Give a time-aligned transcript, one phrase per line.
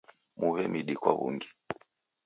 [0.39, 1.49] Muwe midi kwa w'ungi.